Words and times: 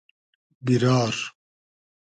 بیرار 0.65 1.15